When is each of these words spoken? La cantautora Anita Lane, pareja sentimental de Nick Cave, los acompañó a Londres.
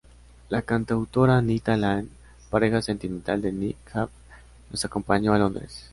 La 0.49 0.63
cantautora 0.63 1.37
Anita 1.37 1.77
Lane, 1.77 2.07
pareja 2.49 2.81
sentimental 2.81 3.39
de 3.39 3.51
Nick 3.51 3.77
Cave, 3.83 4.09
los 4.71 4.83
acompañó 4.83 5.31
a 5.31 5.37
Londres. 5.37 5.85